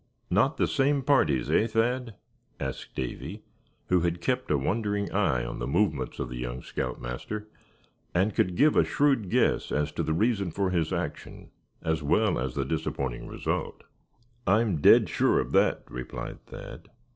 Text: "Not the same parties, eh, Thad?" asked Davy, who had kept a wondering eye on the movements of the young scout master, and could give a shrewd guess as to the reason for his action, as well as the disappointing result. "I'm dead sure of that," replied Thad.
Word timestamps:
"Not 0.31 0.57
the 0.57 0.65
same 0.65 1.03
parties, 1.03 1.47
eh, 1.51 1.67
Thad?" 1.67 2.15
asked 2.59 2.95
Davy, 2.95 3.43
who 3.89 3.99
had 3.99 4.19
kept 4.19 4.49
a 4.49 4.57
wondering 4.57 5.11
eye 5.11 5.45
on 5.45 5.59
the 5.59 5.67
movements 5.67 6.17
of 6.17 6.27
the 6.29 6.37
young 6.39 6.63
scout 6.63 6.99
master, 6.99 7.47
and 8.11 8.33
could 8.33 8.55
give 8.55 8.75
a 8.75 8.83
shrewd 8.83 9.29
guess 9.29 9.71
as 9.71 9.91
to 9.91 10.01
the 10.01 10.13
reason 10.15 10.49
for 10.49 10.71
his 10.71 10.91
action, 10.91 11.51
as 11.83 12.01
well 12.01 12.39
as 12.39 12.55
the 12.55 12.65
disappointing 12.65 13.27
result. 13.27 13.83
"I'm 14.47 14.77
dead 14.81 15.07
sure 15.07 15.39
of 15.39 15.51
that," 15.51 15.83
replied 15.87 16.43
Thad. 16.47 16.89